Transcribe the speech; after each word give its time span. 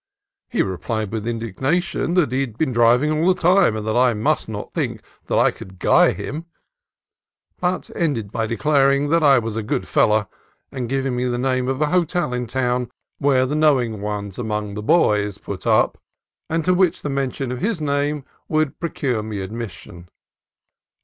He 0.49 0.63
replied 0.63 1.11
with 1.11 1.27
indignation 1.27 2.15
that 2.15 2.31
he 2.31 2.41
had 2.41 2.57
been 2.57 2.71
driving 2.71 3.11
all 3.11 3.31
the 3.31 3.39
time, 3.39 3.75
and 3.75 3.85
that 3.85 3.95
I 3.95 4.15
must 4.15 4.49
not 4.49 4.73
think 4.73 5.03
that 5.27 5.37
I 5.37 5.51
could 5.51 5.77
"guy" 5.77 6.11
him: 6.13 6.45
but 7.59 7.91
ended 7.95 8.31
by 8.31 8.47
declaring 8.47 9.09
that 9.09 9.21
I 9.21 9.37
was 9.37 9.55
"a 9.55 9.61
good 9.61 9.87
feller," 9.87 10.25
and 10.71 10.89
giving 10.89 11.15
me 11.15 11.25
the 11.25 11.37
name 11.37 11.67
of 11.67 11.79
a 11.83 11.85
hotel 11.85 12.33
in 12.33 12.47
town 12.47 12.89
where 13.19 13.45
the 13.45 13.53
knowing 13.53 14.01
ones 14.01 14.39
among 14.39 14.73
VENTURA 14.73 14.73
77" 14.73 14.73
the 14.73 14.81
boys" 14.81 15.37
put 15.37 15.67
up, 15.67 15.99
and 16.49 16.65
to 16.65 16.73
which 16.73 17.03
the 17.03 17.07
mention 17.09 17.51
of 17.51 17.59
his 17.61 17.79
name 17.79 18.25
would 18.49 18.79
procure 18.79 19.21
me 19.21 19.39
admission. 19.39 20.09